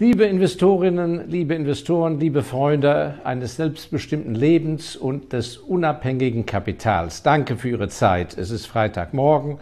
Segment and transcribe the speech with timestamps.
[0.00, 7.70] Liebe Investorinnen, liebe Investoren, liebe Freunde eines selbstbestimmten Lebens und des unabhängigen Kapitals, danke für
[7.70, 8.38] Ihre Zeit.
[8.38, 9.58] Es ist Freitagmorgen.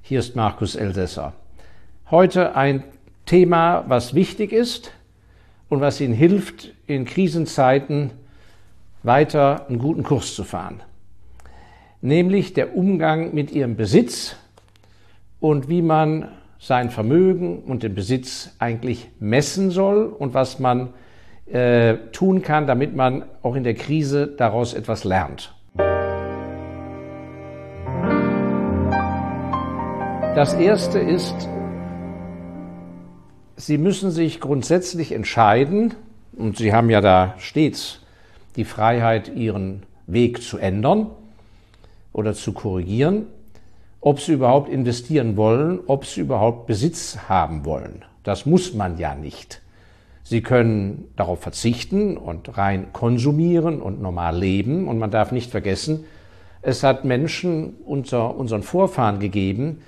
[0.00, 1.34] Hier ist Markus Elsässer.
[2.10, 2.82] Heute ein
[3.26, 4.90] Thema, was wichtig ist
[5.68, 8.12] und was Ihnen hilft, in Krisenzeiten
[9.02, 10.80] weiter einen guten Kurs zu fahren.
[12.00, 14.34] Nämlich der Umgang mit Ihrem Besitz
[15.40, 16.28] und wie man
[16.64, 20.94] sein Vermögen und den Besitz eigentlich messen soll und was man
[21.44, 25.54] äh, tun kann, damit man auch in der Krise daraus etwas lernt.
[30.34, 31.34] Das Erste ist,
[33.56, 35.92] Sie müssen sich grundsätzlich entscheiden,
[36.34, 38.00] und Sie haben ja da stets
[38.56, 41.10] die Freiheit, Ihren Weg zu ändern
[42.14, 43.26] oder zu korrigieren,
[44.04, 48.04] ob sie überhaupt investieren wollen, ob sie überhaupt Besitz haben wollen.
[48.22, 49.62] Das muss man ja nicht.
[50.22, 54.88] Sie können darauf verzichten und rein konsumieren und normal leben.
[54.88, 56.04] Und man darf nicht vergessen,
[56.60, 59.80] es hat Menschen unter unseren Vorfahren gegeben,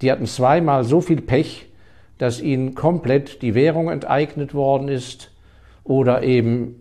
[0.00, 1.66] die hatten zweimal so viel Pech,
[2.16, 5.30] dass ihnen komplett die Währung enteignet worden ist
[5.84, 6.80] oder eben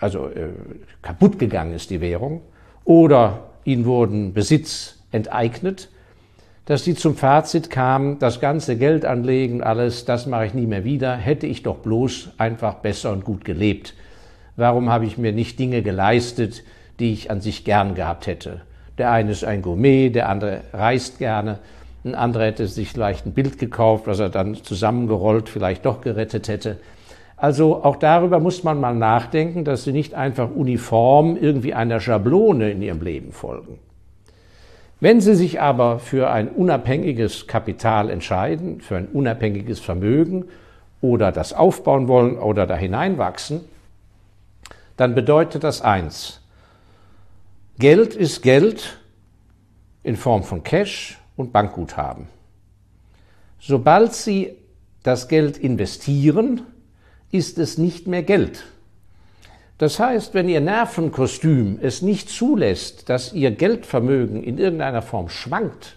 [0.00, 0.48] also äh,
[1.00, 2.40] kaputt gegangen ist die Währung
[2.84, 5.88] oder ihnen wurden Besitz enteignet,
[6.66, 10.84] dass die zum Fazit kamen, das ganze Geld anlegen, alles, das mache ich nie mehr
[10.84, 13.94] wieder, hätte ich doch bloß einfach besser und gut gelebt.
[14.56, 16.62] Warum habe ich mir nicht Dinge geleistet,
[16.98, 18.62] die ich an sich gern gehabt hätte?
[18.98, 21.58] Der eine ist ein Gourmet, der andere reist gerne,
[22.04, 26.48] ein anderer hätte sich vielleicht ein Bild gekauft, was er dann zusammengerollt vielleicht doch gerettet
[26.48, 26.76] hätte.
[27.36, 32.70] Also auch darüber muss man mal nachdenken, dass sie nicht einfach uniform irgendwie einer Schablone
[32.70, 33.78] in ihrem Leben folgen.
[35.04, 40.46] Wenn Sie sich aber für ein unabhängiges Kapital entscheiden, für ein unabhängiges Vermögen
[41.02, 43.60] oder das aufbauen wollen oder da hineinwachsen,
[44.96, 46.40] dann bedeutet das eins.
[47.78, 48.98] Geld ist Geld
[50.04, 52.26] in Form von Cash und Bankguthaben.
[53.60, 54.56] Sobald Sie
[55.02, 56.62] das Geld investieren,
[57.30, 58.64] ist es nicht mehr Geld.
[59.78, 65.96] Das heißt, wenn Ihr Nervenkostüm es nicht zulässt, dass Ihr Geldvermögen in irgendeiner Form schwankt,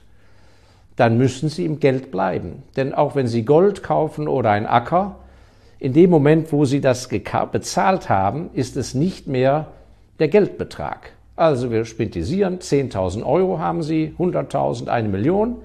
[0.95, 2.63] dann müssen Sie im Geld bleiben.
[2.75, 5.17] Denn auch wenn Sie Gold kaufen oder ein Acker,
[5.79, 9.67] in dem Moment, wo Sie das bezahlt haben, ist es nicht mehr
[10.19, 11.11] der Geldbetrag.
[11.35, 15.57] Also wir spintisieren, 10.000 Euro haben Sie, 100.000, eine Million.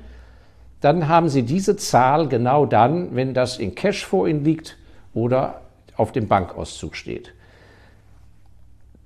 [0.82, 4.76] Dann haben Sie diese Zahl genau dann, wenn das in Cash vor Ihnen liegt
[5.14, 5.62] oder
[5.96, 7.32] auf dem Bankauszug steht.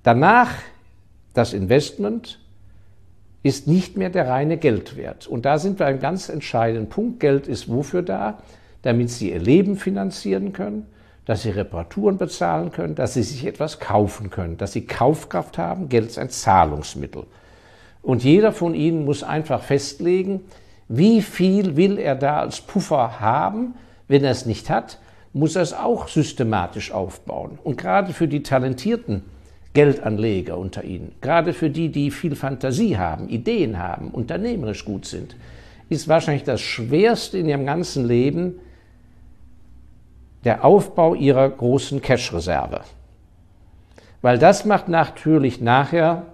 [0.07, 0.53] Danach
[1.33, 2.39] das Investment
[3.43, 5.27] ist nicht mehr der reine Geldwert.
[5.27, 7.19] Und da sind wir einem ganz entscheidenden Punkt.
[7.19, 8.37] Geld ist wofür da?
[8.83, 10.85] Damit Sie Ihr Leben finanzieren können,
[11.25, 15.89] dass Sie Reparaturen bezahlen können, dass Sie sich etwas kaufen können, dass Sie Kaufkraft haben.
[15.89, 17.25] Geld ist ein Zahlungsmittel.
[18.01, 20.39] Und jeder von Ihnen muss einfach festlegen,
[20.87, 23.73] wie viel will er da als Puffer haben.
[24.07, 24.99] Wenn er es nicht hat,
[25.33, 27.59] muss er es auch systematisch aufbauen.
[27.61, 29.23] Und gerade für die talentierten
[29.77, 35.35] Geldanleger unter Ihnen, gerade für die, die viel Fantasie haben, Ideen haben, unternehmerisch gut sind,
[35.87, 38.55] ist wahrscheinlich das Schwerste in Ihrem ganzen Leben
[40.45, 42.81] der Aufbau Ihrer großen Cash-Reserve.
[44.23, 46.25] Weil das macht natürlich nachher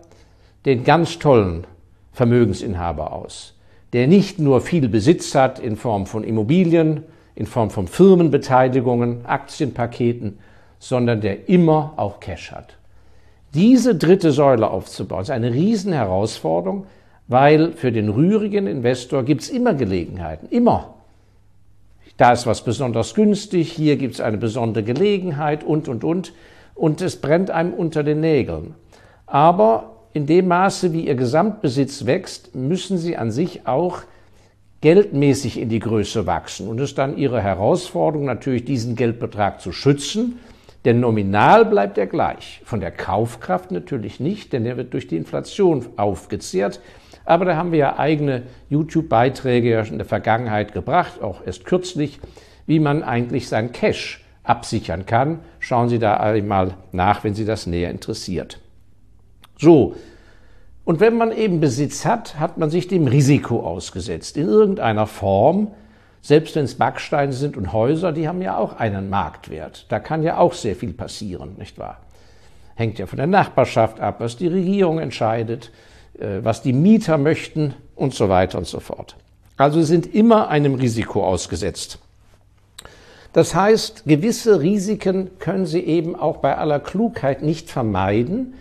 [0.65, 1.67] den ganz tollen
[2.13, 3.55] Vermögensinhaber aus,
[3.91, 7.03] der nicht nur viel Besitz hat in Form von Immobilien,
[7.35, 10.39] in Form von Firmenbeteiligungen, Aktienpaketen,
[10.79, 12.77] sondern der immer auch Cash hat.
[13.53, 16.87] Diese dritte Säule aufzubauen, ist eine Riesenherausforderung,
[17.27, 20.95] weil für den rührigen Investor gibt es immer Gelegenheiten, immer.
[22.17, 26.33] Da ist was besonders günstig, hier gibt es eine besondere Gelegenheit und, und, und.
[26.73, 28.73] Und es brennt einem unter den Nägeln.
[29.27, 33.99] Aber in dem Maße, wie Ihr Gesamtbesitz wächst, müssen Sie an sich auch
[34.81, 36.67] geldmäßig in die Größe wachsen.
[36.67, 40.39] Und es ist dann Ihre Herausforderung, natürlich diesen Geldbetrag zu schützen
[40.85, 42.61] der Nominal bleibt er gleich.
[42.65, 46.81] Von der Kaufkraft natürlich nicht, denn der wird durch die Inflation aufgezehrt.
[47.25, 52.19] Aber da haben wir ja eigene YouTube-Beiträge in der Vergangenheit gebracht, auch erst kürzlich,
[52.65, 55.39] wie man eigentlich sein Cash absichern kann.
[55.59, 58.59] Schauen Sie da einmal nach, wenn Sie das näher interessiert.
[59.57, 59.95] So.
[60.83, 64.35] Und wenn man eben Besitz hat, hat man sich dem Risiko ausgesetzt.
[64.35, 65.71] In irgendeiner Form
[66.23, 69.85] selbst wenn es Backsteine sind und Häuser, die haben ja auch einen Marktwert.
[69.89, 71.99] Da kann ja auch sehr viel passieren, nicht wahr?
[72.75, 75.69] Hängt ja von der Nachbarschaft ab, was die Regierung entscheidet,
[76.17, 79.17] äh, was die Mieter möchten und so weiter und so fort.
[79.57, 81.99] Also sind immer einem Risiko ausgesetzt.
[83.33, 88.53] Das heißt, gewisse Risiken können Sie eben auch bei aller Klugheit nicht vermeiden.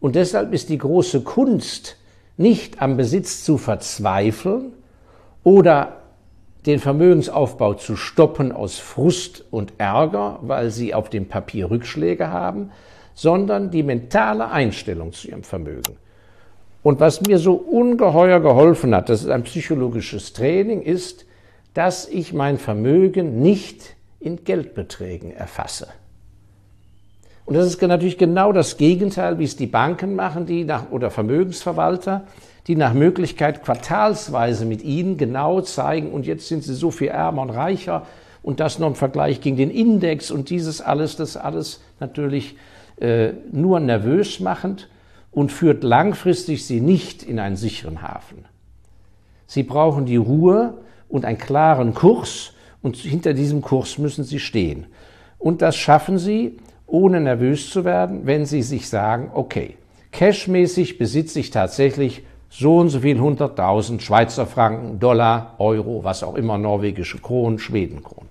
[0.00, 1.96] Und deshalb ist die große Kunst,
[2.38, 4.72] nicht am Besitz zu verzweifeln
[5.44, 5.99] oder
[6.66, 12.70] den Vermögensaufbau zu stoppen aus Frust und Ärger, weil sie auf dem Papier Rückschläge haben,
[13.14, 15.96] sondern die mentale Einstellung zu ihrem Vermögen.
[16.82, 21.26] Und was mir so ungeheuer geholfen hat, das ist ein psychologisches Training, ist,
[21.74, 25.88] dass ich mein Vermögen nicht in Geldbeträgen erfasse.
[27.44, 31.10] Und das ist natürlich genau das Gegenteil, wie es die Banken machen, die nach, oder
[31.10, 32.26] Vermögensverwalter,
[32.66, 37.42] die nach Möglichkeit quartalsweise mit Ihnen genau zeigen, und jetzt sind Sie so viel ärmer
[37.42, 38.06] und reicher,
[38.42, 42.56] und das noch im Vergleich gegen den Index und dieses alles, das alles natürlich
[43.00, 44.88] äh, nur nervös machend
[45.30, 48.46] und führt langfristig Sie nicht in einen sicheren Hafen.
[49.46, 50.74] Sie brauchen die Ruhe
[51.08, 52.52] und einen klaren Kurs,
[52.82, 54.86] und hinter diesem Kurs müssen Sie stehen.
[55.38, 59.76] Und das schaffen Sie, ohne nervös zu werden, wenn Sie sich sagen, okay,
[60.12, 66.34] cashmäßig besitze ich tatsächlich so und so viel 100.000 Schweizer Franken, Dollar, Euro, was auch
[66.34, 68.28] immer, norwegische Kronen, Schwedenkronen.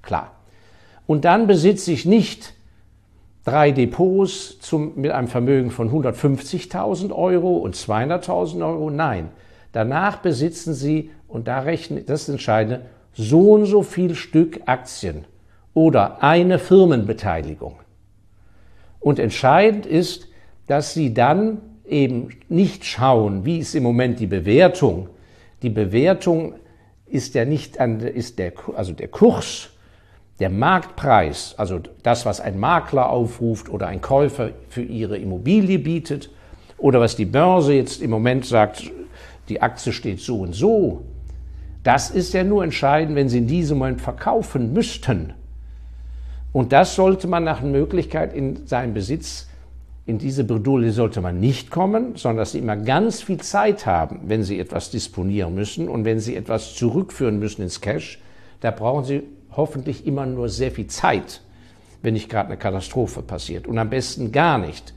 [0.00, 0.32] Klar.
[1.06, 2.54] Und dann besitze ich nicht
[3.44, 8.90] drei Depots zum, mit einem Vermögen von 150.000 Euro und 200.000 Euro.
[8.90, 9.28] Nein,
[9.72, 12.80] danach besitzen Sie, und da rechne, das ist entscheidend,
[13.14, 15.24] so und so viel Stück Aktien
[15.74, 17.76] oder eine Firmenbeteiligung.
[19.00, 20.28] Und entscheidend ist,
[20.66, 25.08] dass Sie dann eben nicht schauen, wie ist im Moment die Bewertung.
[25.62, 26.54] Die Bewertung
[27.06, 29.70] ist ja nicht an, ist der, also der Kurs,
[30.40, 36.30] der Marktpreis, also das, was ein Makler aufruft oder ein Käufer für ihre Immobilie bietet
[36.78, 38.90] oder was die Börse jetzt im Moment sagt,
[39.48, 41.02] die Aktie steht so und so.
[41.82, 45.34] Das ist ja nur entscheidend, wenn Sie in diesem Moment verkaufen müssten.
[46.52, 49.48] Und das sollte man nach Möglichkeit in seinem Besitz
[50.04, 54.22] in diese Bredouille sollte man nicht kommen, sondern dass Sie immer ganz viel Zeit haben,
[54.26, 58.20] wenn Sie etwas disponieren müssen und wenn Sie etwas zurückführen müssen ins Cash.
[58.60, 59.22] Da brauchen Sie
[59.56, 61.40] hoffentlich immer nur sehr viel Zeit,
[62.02, 63.68] wenn nicht gerade eine Katastrophe passiert.
[63.68, 64.92] Und am besten gar nicht.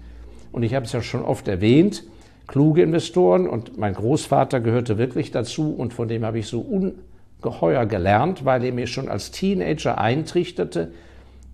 [0.51, 2.03] Und ich habe es ja schon oft erwähnt,
[2.47, 7.85] kluge Investoren und mein Großvater gehörte wirklich dazu und von dem habe ich so ungeheuer
[7.85, 10.91] gelernt, weil er mir schon als Teenager eintrichterte,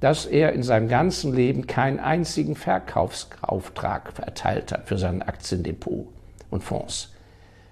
[0.01, 6.07] dass er in seinem ganzen Leben keinen einzigen Verkaufsauftrag erteilt hat für sein Aktiendepot
[6.49, 7.13] und Fonds.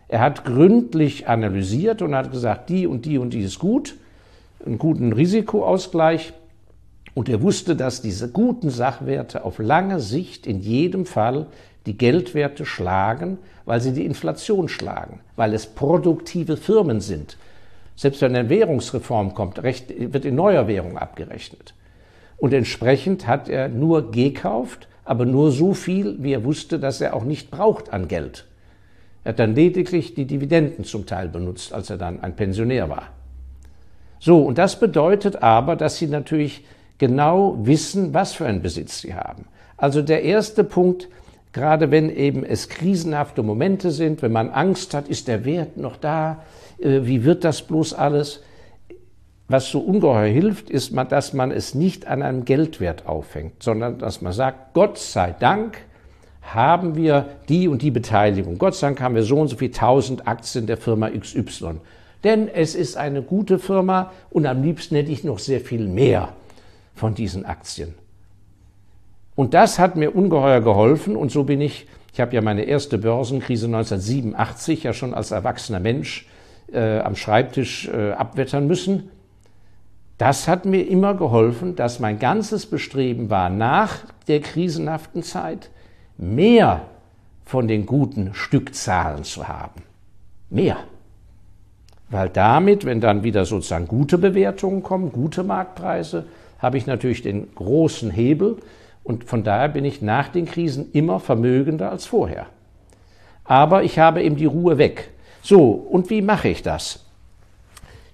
[0.07, 3.95] Er hat gründlich analysiert und hat gesagt, die und die und die ist gut,
[4.65, 6.33] einen guten Risikoausgleich.
[7.15, 11.47] Und er wusste, dass diese guten Sachwerte auf lange Sicht in jedem Fall
[11.87, 17.37] die Geldwerte schlagen, weil sie die Inflation schlagen, weil es produktive Firmen sind.
[17.95, 21.73] Selbst wenn eine Währungsreform kommt, wird in neuer Währung abgerechnet.
[22.39, 27.15] Und entsprechend hat er nur gekauft, aber nur so viel, wie er wusste, dass er
[27.15, 28.45] auch nicht braucht an Geld.
[29.23, 33.07] Er hat dann lediglich die Dividenden zum Teil benutzt, als er dann ein Pensionär war.
[34.19, 36.63] So, und das bedeutet aber, dass Sie natürlich
[36.97, 39.45] genau wissen, was für einen Besitz Sie haben.
[39.77, 41.07] Also der erste Punkt,
[41.53, 45.95] gerade wenn eben es krisenhafte Momente sind, wenn man Angst hat, ist der Wert noch
[45.95, 46.43] da,
[46.79, 48.43] äh, wie wird das bloß alles,
[49.49, 54.21] was so ungeheuer hilft, ist, dass man es nicht an einem Geldwert aufhängt, sondern dass
[54.21, 55.79] man sagt, Gott sei Dank
[56.41, 58.59] haben wir die und die Beteiligung.
[58.59, 61.81] Gott sei Dank haben wir so und so viel tausend Aktien der Firma XY.
[62.23, 66.29] Denn es ist eine gute Firma und am liebsten hätte ich noch sehr viel mehr
[66.93, 67.95] von diesen Aktien.
[69.35, 72.99] Und das hat mir ungeheuer geholfen und so bin ich, ich habe ja meine erste
[72.99, 76.27] Börsenkrise 1987 ja schon als erwachsener Mensch
[76.71, 79.09] äh, am Schreibtisch äh, abwettern müssen
[80.19, 85.69] das hat mir immer geholfen, dass mein ganzes Bestreben war, nach der krisenhaften Zeit
[86.17, 86.81] mehr
[87.45, 89.81] von den guten Stückzahlen zu haben.
[90.49, 90.75] Mehr.
[92.09, 96.25] Weil damit, wenn dann wieder sozusagen gute Bewertungen kommen, gute Marktpreise,
[96.59, 98.57] habe ich natürlich den großen Hebel
[99.03, 102.47] und von daher bin ich nach den Krisen immer vermögender als vorher.
[103.45, 105.11] Aber ich habe eben die Ruhe weg.
[105.41, 107.05] So, und wie mache ich das?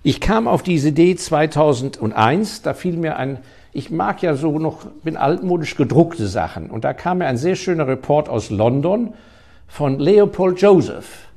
[0.08, 3.40] Ich kam auf diese Idee 2001, da fiel mir ein,
[3.74, 6.70] ich mag ja so noch, bin altmodisch gedruckte Sachen.
[6.70, 9.16] Und da kam mir ein sehr schöner Report aus London
[9.68, 11.30] von Leopold Joseph.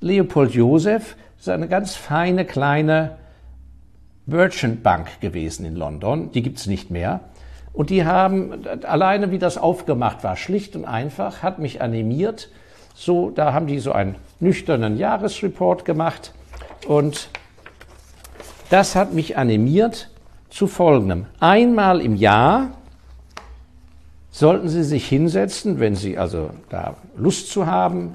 [0.00, 3.12] Leopold Joseph ist eine ganz feine kleine
[4.26, 6.32] Merchant Bank gewesen in London.
[6.32, 7.20] Die gibt's nicht mehr.
[7.72, 12.48] Und die haben, alleine wie das aufgemacht war, schlicht und einfach, hat mich animiert.
[12.92, 16.32] So, da haben die so einen nüchternen Jahresreport gemacht
[16.88, 17.28] und
[18.70, 20.10] das hat mich animiert,
[20.50, 21.26] zu folgendem.
[21.40, 22.70] Einmal im Jahr
[24.30, 28.14] sollten Sie sich hinsetzen, wenn Sie also da Lust zu haben,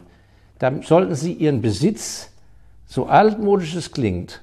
[0.60, 2.30] dann sollten Sie Ihren Besitz,
[2.86, 4.42] so altmodisch es klingt,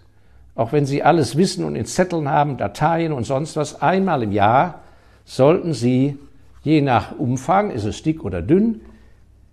[0.55, 4.33] auch wenn Sie alles wissen und in Zetteln haben, Dateien und sonst was, einmal im
[4.33, 4.81] Jahr
[5.25, 6.19] sollten Sie,
[6.65, 8.81] je nach Umfang, ist es dick oder dünn,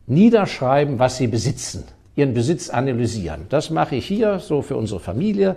[0.08, 1.84] niederschreiben, was Sie besitzen,
[2.16, 3.46] Ihren Besitz analysieren.
[3.50, 5.56] Das mache ich hier so für unsere Familie.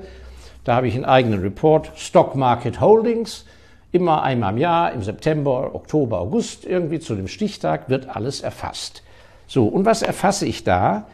[0.64, 3.44] Da habe ich einen eigenen Report, Stock Market Holdings.
[3.90, 9.02] Immer einmal im Jahr, im September, Oktober, August, irgendwie zu dem Stichtag wird alles erfasst.
[9.46, 11.06] So, und was erfasse ich da?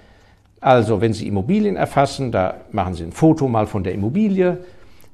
[0.60, 4.64] Also, wenn Sie Immobilien erfassen, da machen Sie ein Foto mal von der Immobilie,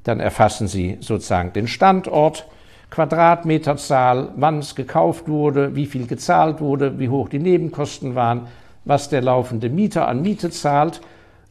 [0.05, 2.47] dann erfassen Sie sozusagen den Standort,
[2.91, 8.49] Quadratmeterzahl, wann es gekauft wurde, wie viel gezahlt wurde, wie hoch die Nebenkosten waren,
[8.85, 11.01] was der laufende Mieter an Miete zahlt.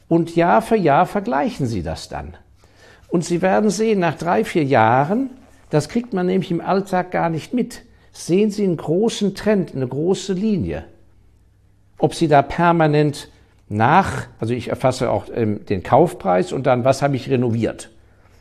[0.08, 2.36] Und Jahr für Jahr vergleichen Sie das dann.
[3.10, 5.32] Und Sie werden sehen, nach drei, vier Jahren,
[5.70, 9.88] das kriegt man nämlich im Alltag gar nicht mit, sehen Sie einen großen Trend, eine
[9.88, 10.86] große Linie.
[11.98, 13.30] Ob Sie da permanent
[13.68, 17.90] nach, also ich erfasse auch ähm, den Kaufpreis und dann, was habe ich renoviert.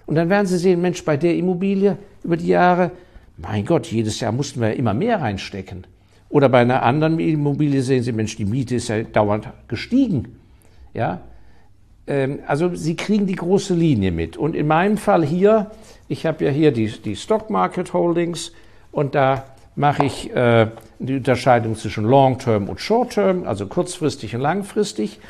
[0.06, 2.92] Und dann werden Sie sehen, Mensch, bei der Immobilie über die Jahre,
[3.37, 5.87] mein Gott, jedes Jahr mussten wir immer mehr reinstecken.
[6.30, 10.38] Oder bei einer anderen Immobilie sehen Sie, Mensch, die Miete ist ja dauernd gestiegen.
[10.94, 11.20] Ja,
[12.46, 14.36] also Sie kriegen die große Linie mit.
[14.36, 15.70] Und in meinem Fall hier,
[16.08, 18.52] ich habe ja hier die, die Stock Market Holdings
[18.92, 19.44] und da
[19.76, 25.20] mache ich äh, die Unterscheidung zwischen Long-Term und Short-Term, also kurzfristig und langfristig.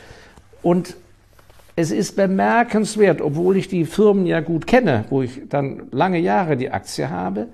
[0.62, 0.96] Und
[1.76, 6.56] es ist bemerkenswert, obwohl ich die Firmen ja gut kenne, wo ich dann lange Jahre
[6.56, 7.46] die Aktie habe,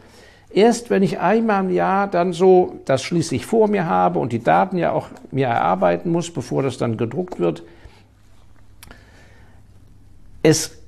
[0.51, 4.43] erst wenn ich einmal im Jahr dann so das schließlich vor mir habe und die
[4.43, 7.65] Daten ja auch mir erarbeiten muss, bevor das dann gedruckt wird,
[10.45, 10.79] es,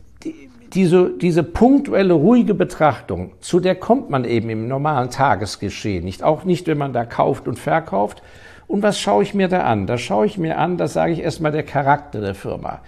[0.75, 6.23] diese, diese punktuelle, ruhige Betrachtung, zu der kommt man eben im normalen Tagesgeschehen nicht.
[6.23, 8.23] Auch nicht, wenn man da kauft und verkauft.
[8.69, 9.87] Und was schaue ich mir da an?
[9.87, 12.81] Da schaue ich mir an, das sage ich erstmal, der Charakter der Firma.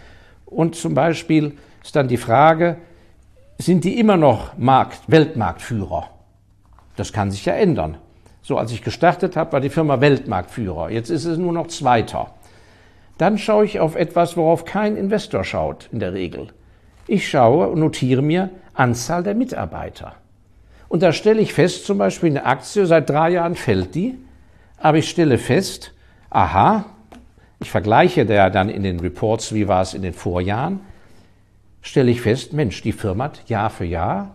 [0.44, 2.76] Und zum Beispiel ist dann die Frage,
[3.56, 6.10] sind die immer noch Markt, Weltmarktführer?
[6.96, 7.96] Das kann sich ja ändern.
[8.42, 10.90] So, als ich gestartet habe, war die Firma Weltmarktführer.
[10.90, 12.30] Jetzt ist es nur noch Zweiter.
[13.18, 16.48] Dann schaue ich auf etwas, worauf kein Investor schaut, in der Regel.
[17.06, 20.14] Ich schaue und notiere mir Anzahl der Mitarbeiter.
[20.88, 24.16] Und da stelle ich fest, zum Beispiel eine Aktie, seit drei Jahren fällt die,
[24.78, 25.92] aber ich stelle fest,
[26.30, 26.86] aha,
[27.60, 30.80] ich vergleiche da dann in den Reports, wie war es in den Vorjahren,
[31.82, 34.34] stelle ich fest, Mensch, die Firma hat Jahr für Jahr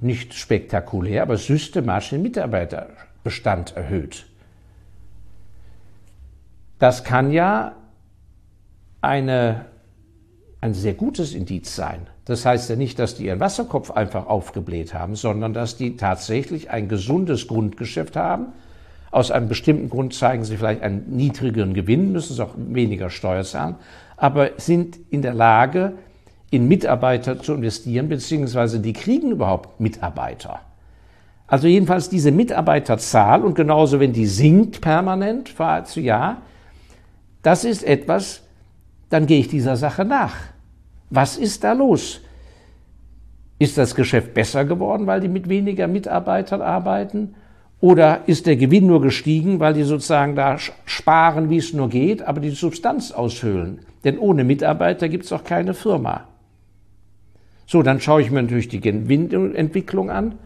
[0.00, 4.26] nicht spektakulär, aber systematisch den Mitarbeiterbestand erhöht.
[6.78, 7.72] Das kann ja
[9.00, 9.66] eine
[10.60, 12.08] ein sehr gutes Indiz sein.
[12.24, 16.70] Das heißt ja nicht, dass die ihren Wasserkopf einfach aufgebläht haben, sondern dass die tatsächlich
[16.70, 18.48] ein gesundes Grundgeschäft haben.
[19.10, 23.44] Aus einem bestimmten Grund zeigen sie vielleicht einen niedrigeren Gewinn, müssen sie auch weniger Steuer
[23.44, 23.76] zahlen,
[24.16, 25.92] aber sind in der Lage,
[26.50, 30.60] in Mitarbeiter zu investieren, beziehungsweise die kriegen überhaupt Mitarbeiter.
[31.46, 36.42] Also jedenfalls diese Mitarbeiterzahl und genauso, wenn die sinkt permanent Jahr zu Jahr,
[37.42, 38.42] das ist etwas,
[39.10, 40.34] dann gehe ich dieser Sache nach.
[41.10, 42.20] Was ist da los?
[43.58, 47.34] Ist das Geschäft besser geworden, weil die mit weniger Mitarbeitern arbeiten?
[47.80, 52.22] Oder ist der Gewinn nur gestiegen, weil die sozusagen da sparen, wie es nur geht,
[52.22, 53.80] aber die Substanz aushöhlen?
[54.04, 56.24] Denn ohne Mitarbeiter gibt es auch keine Firma.
[57.66, 60.36] So, dann schaue ich mir natürlich die Gewinnentwicklung an.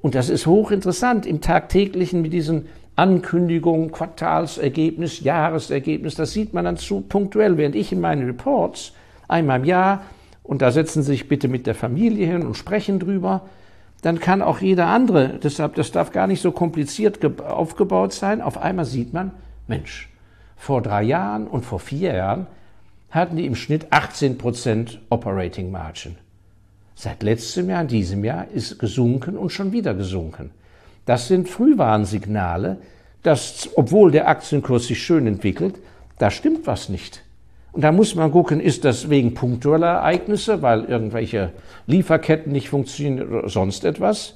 [0.00, 6.76] Und das ist hochinteressant im tagtäglichen mit diesen Ankündigung, Quartalsergebnis, Jahresergebnis, das sieht man dann
[6.76, 8.92] zu punktuell, während ich in meinen Reports
[9.26, 10.02] einmal im Jahr,
[10.42, 13.42] und da setzen Sie sich bitte mit der Familie hin und sprechen drüber,
[14.02, 18.58] dann kann auch jeder andere, deshalb, das darf gar nicht so kompliziert aufgebaut sein, auf
[18.58, 19.32] einmal sieht man,
[19.66, 20.10] Mensch,
[20.56, 22.46] vor drei Jahren und vor vier Jahren
[23.10, 26.16] hatten die im Schnitt 18 Prozent Operating Margin.
[26.94, 30.50] Seit letztem Jahr, in diesem Jahr, ist gesunken und schon wieder gesunken.
[31.04, 32.78] Das sind Frühwarnsignale,
[33.22, 35.76] dass, obwohl der Aktienkurs sich schön entwickelt,
[36.18, 37.22] da stimmt was nicht.
[37.72, 41.50] Und da muss man gucken, ist das wegen punktueller Ereignisse, weil irgendwelche
[41.86, 44.34] Lieferketten nicht funktionieren oder sonst etwas?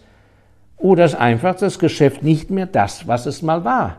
[0.76, 3.98] Oder ist einfach das Geschäft nicht mehr das, was es mal war?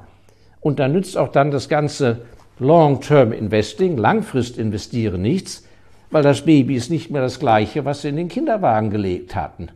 [0.59, 2.21] Und da nützt auch dann das ganze
[2.59, 5.65] Long-Term Investing, Langfrist investieren nichts,
[6.11, 9.69] weil das Baby ist nicht mehr das gleiche, was sie in den Kinderwagen gelegt hatten.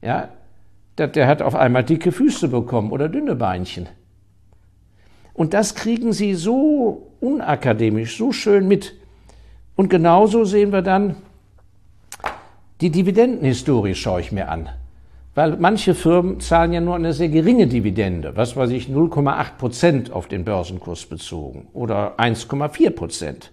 [0.00, 0.30] Ja,
[0.98, 3.88] der, der hat auf einmal dicke Füße bekommen oder dünne Beinchen.
[5.34, 8.94] Und das kriegen sie so unakademisch, so schön mit.
[9.74, 11.16] Und genauso sehen wir dann,
[12.82, 14.68] Die Dividendenhistorie schaue ich mir an.
[15.34, 20.12] Weil manche Firmen zahlen ja nur eine sehr geringe Dividende, was weiß ich, 0,8 Prozent
[20.12, 23.50] auf den Börsenkurs bezogen oder 1,4 Prozent.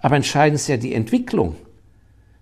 [0.00, 1.56] Aber entscheidend ist ja die Entwicklung.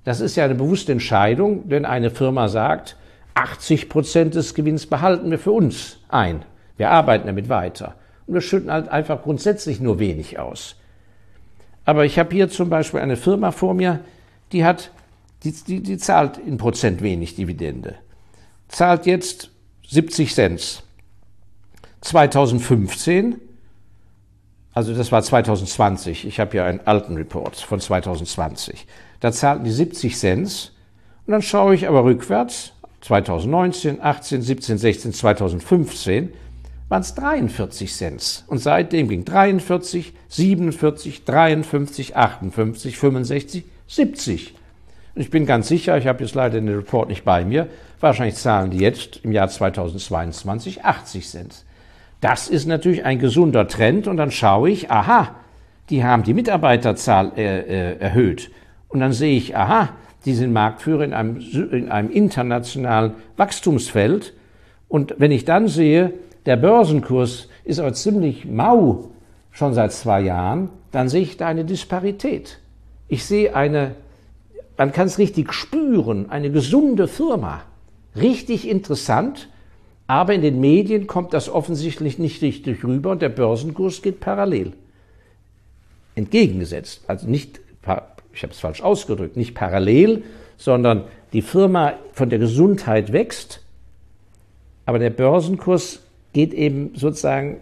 [0.03, 2.97] Das ist ja eine bewusste Entscheidung, wenn eine Firma sagt,
[3.35, 6.45] 80 Prozent des Gewinns behalten wir für uns ein.
[6.77, 7.95] Wir arbeiten damit weiter.
[8.27, 10.77] Und wir schütten halt einfach grundsätzlich nur wenig aus.
[11.85, 14.01] Aber ich habe hier zum Beispiel eine Firma vor mir,
[14.53, 14.91] die hat,
[15.43, 17.97] die, die, die zahlt in Prozent wenig Dividende
[18.75, 19.51] zahlt jetzt
[19.89, 20.83] 70 Cent.
[22.01, 23.41] 2015,
[24.75, 28.87] also das war 2020, ich habe ja einen alten Report von 2020,
[29.21, 30.73] da zahlten die 70 Cent
[31.27, 32.74] und dann schaue ich aber rückwärts,
[33.05, 36.33] 2019, 18, 17, 16, 2015,
[36.89, 38.45] waren es 43 Cent.
[38.47, 44.55] Und seitdem ging 43, 47, 53, 58, 65, 70.
[45.15, 47.69] Und ich bin ganz sicher, ich habe jetzt leider den Report nicht bei mir,
[48.01, 51.65] wahrscheinlich zahlen die jetzt im Jahr 2022 80 Cent.
[52.23, 55.35] Das ist natürlich ein gesunder Trend und dann schaue ich, aha,
[55.91, 58.51] die haben die Mitarbeiterzahl äh, äh, erhöht.
[58.89, 59.91] Und dann sehe ich, aha,
[60.25, 61.41] die sind Marktführer in einem,
[61.73, 64.33] in einem internationalen Wachstumsfeld.
[64.89, 66.13] Und wenn ich dann sehe,
[66.47, 69.11] der Börsenkurs ist aber ziemlich mau
[69.51, 72.59] schon seit zwei Jahren, dann sehe ich da eine Disparität.
[73.09, 73.95] Ich sehe eine
[74.77, 77.63] man kann es richtig spüren, eine gesunde Firma.
[78.17, 79.49] Richtig interessant,
[80.07, 84.73] aber in den Medien kommt das offensichtlich nicht richtig rüber und der Börsenkurs geht parallel.
[86.15, 87.61] Entgegengesetzt, also nicht,
[88.35, 90.25] ich habe es falsch ausgedrückt, nicht parallel,
[90.57, 93.61] sondern die Firma von der Gesundheit wächst,
[94.87, 96.01] aber der Börsenkurs
[96.33, 97.59] geht eben sozusagen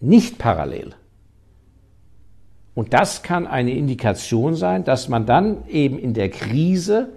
[0.00, 0.94] nicht parallel.
[2.74, 7.08] Und das kann eine Indikation sein, dass man dann eben in der Krise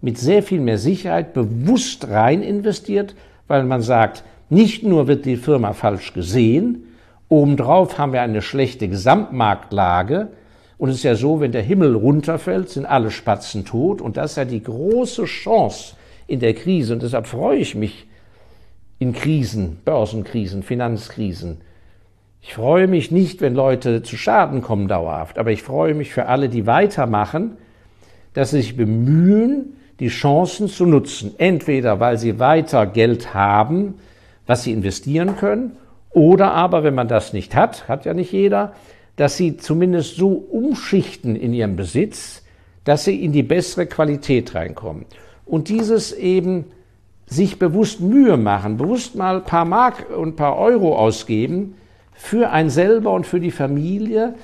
[0.00, 3.16] mit sehr viel mehr Sicherheit bewusst rein investiert,
[3.48, 6.84] weil man sagt, nicht nur wird die Firma falsch gesehen,
[7.28, 10.28] obendrauf haben wir eine schlechte Gesamtmarktlage
[10.78, 14.00] und es ist ja so, wenn der Himmel runterfällt, sind alle Spatzen tot.
[14.00, 15.96] Und das ist ja die große Chance
[16.28, 16.92] in der Krise.
[16.92, 18.06] Und deshalb freue ich mich
[19.00, 21.58] in Krisen, Börsenkrisen, Finanzkrisen,
[22.40, 26.26] ich freue mich nicht, wenn Leute zu Schaden kommen dauerhaft, aber ich freue mich für
[26.26, 27.58] alle, die weitermachen,
[28.32, 31.34] dass sie sich bemühen, die Chancen zu nutzen.
[31.38, 33.96] Entweder weil sie weiter Geld haben,
[34.46, 35.76] was sie investieren können,
[36.10, 38.72] oder aber, wenn man das nicht hat, hat ja nicht jeder,
[39.18, 42.44] dass sie zumindest so umschichten in ihrem Besitz,
[42.84, 45.06] dass sie in die bessere Qualität reinkommen.
[45.44, 46.66] Und dieses eben
[47.26, 51.74] sich bewusst Mühe machen, bewusst mal ein paar Mark und ein paar Euro ausgeben,
[52.14, 54.34] für ein selber und für die Familie,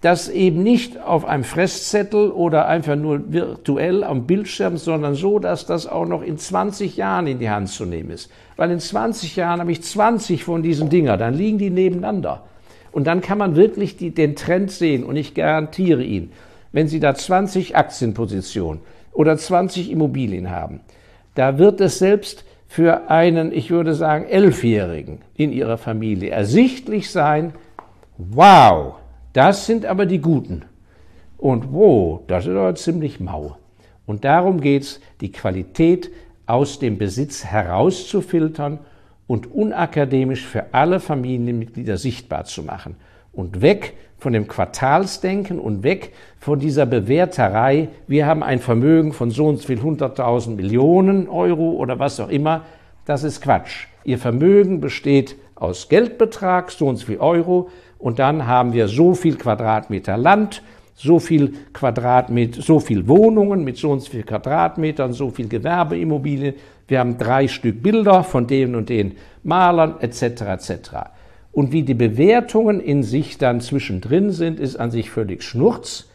[0.00, 5.64] das eben nicht auf einem Fresszettel oder einfach nur virtuell am Bildschirm, sondern so, dass
[5.64, 8.30] das auch noch in 20 Jahren in die Hand zu nehmen ist.
[8.56, 12.42] Weil in 20 Jahren habe ich 20 von diesen Dinger, dann liegen die nebeneinander.
[12.94, 16.30] Und dann kann man wirklich die, den Trend sehen und ich garantiere Ihnen,
[16.70, 20.78] wenn Sie da 20 Aktienpositionen oder 20 Immobilien haben,
[21.34, 27.54] da wird es selbst für einen, ich würde sagen, Elfjährigen in ihrer Familie ersichtlich sein,
[28.16, 28.94] wow,
[29.32, 30.62] das sind aber die Guten.
[31.36, 33.56] Und wow, das ist aber ziemlich mau.
[34.06, 36.12] Und darum geht es, die Qualität
[36.46, 38.78] aus dem Besitz herauszufiltern
[39.26, 42.96] und unakademisch für alle Familienmitglieder sichtbar zu machen.
[43.32, 49.30] Und weg von dem Quartalsdenken und weg von dieser Bewerterei, wir haben ein Vermögen von
[49.30, 52.62] so und so viel 100.000 Millionen Euro oder was auch immer,
[53.06, 53.86] das ist Quatsch.
[54.04, 59.14] Ihr Vermögen besteht aus Geldbetrag, so und so viel Euro, und dann haben wir so
[59.14, 60.62] viel Quadratmeter Land,
[60.94, 66.54] so viel Quadratmeter, so viel Wohnungen mit so und so viel Quadratmetern, so viel Gewerbeimmobilien.
[66.86, 70.22] Wir haben drei Stück Bilder von den und den Malern etc.
[70.42, 70.70] etc.
[71.52, 76.08] Und wie die Bewertungen in sich dann zwischendrin sind, ist an sich völlig Schnurz,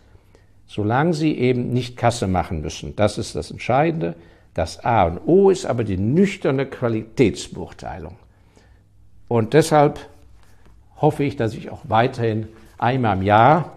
[0.68, 2.96] solange sie eben nicht Kasse machen müssen.
[2.96, 4.16] Das ist das Entscheidende.
[4.54, 8.16] Das A und O ist aber die nüchterne Qualitätsbeurteilung.
[9.28, 10.00] Und deshalb
[10.98, 13.74] hoffe ich, dass ich auch weiterhin einmal im Jahr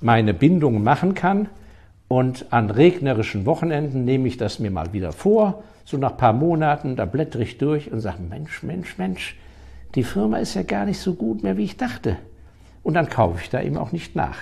[0.00, 1.48] meine Bindungen machen kann.
[2.08, 5.64] Und an regnerischen Wochenenden nehme ich das mir mal wieder vor.
[5.86, 9.36] So nach ein paar Monaten, da blättere ich durch und sage, Mensch, Mensch, Mensch,
[9.94, 12.16] die Firma ist ja gar nicht so gut mehr, wie ich dachte.
[12.82, 14.36] Und dann kaufe ich da eben auch nicht nach.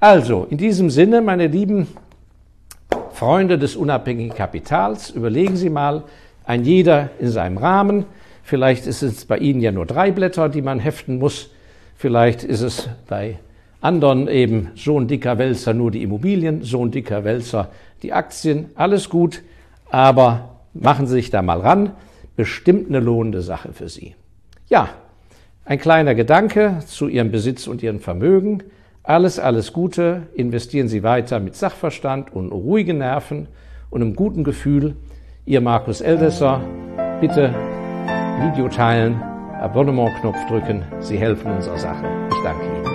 [0.00, 1.88] Also, in diesem Sinne, meine lieben
[3.12, 6.04] Freunde des unabhängigen Kapitals, überlegen Sie mal,
[6.44, 8.04] ein jeder in seinem Rahmen.
[8.42, 11.50] Vielleicht ist es bei Ihnen ja nur drei Blätter, die man heften muss.
[11.96, 13.38] Vielleicht ist es bei
[13.80, 17.70] anderen eben so ein dicker Wälzer nur die Immobilien, so ein dicker Wälzer
[18.02, 18.70] die Aktien.
[18.74, 19.42] Alles gut,
[19.90, 21.92] aber machen Sie sich da mal ran.
[22.36, 24.14] Bestimmt eine lohnende Sache für Sie.
[24.68, 24.88] Ja,
[25.64, 28.62] ein kleiner Gedanke zu Ihrem Besitz und Ihrem Vermögen.
[29.02, 30.28] Alles, alles Gute.
[30.34, 33.48] Investieren Sie weiter mit Sachverstand und ruhigen Nerven
[33.90, 34.96] und einem guten Gefühl.
[35.46, 36.60] Ihr Markus Eldesser.
[37.20, 37.54] Bitte
[38.40, 39.20] Video teilen,
[39.60, 40.84] Abonnement-Knopf drücken.
[41.00, 42.06] Sie helfen unserer Sache.
[42.30, 42.87] Ich danke Ihnen.